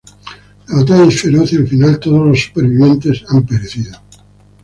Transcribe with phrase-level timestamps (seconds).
[0.69, 3.99] La batalla es feroz, y al final todos los sobrevivientes han perecido.